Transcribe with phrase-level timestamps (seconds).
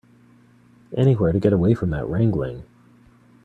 [0.97, 2.63] Anywhere to get away from that wrangling.